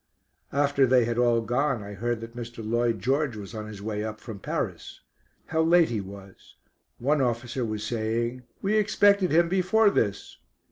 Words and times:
After 0.51 0.87
they 0.87 1.05
had 1.05 1.19
all 1.19 1.41
gone, 1.41 1.83
I 1.83 1.93
heard 1.93 2.21
that 2.21 2.35
Mr. 2.35 2.67
Lloyd 2.67 3.01
George 3.01 3.35
was 3.35 3.53
on 3.53 3.67
his 3.67 3.83
way 3.83 4.03
up 4.03 4.19
from 4.19 4.39
Paris. 4.39 5.01
How 5.45 5.61
late 5.61 5.89
he 5.89 6.01
was, 6.01 6.55
one 6.97 7.21
officer 7.21 7.63
was 7.63 7.83
saying: 7.85 8.41
"We 8.63 8.77
expected 8.77 9.29
him 9.31 9.47
before 9.47 9.91
this." 9.91 10.39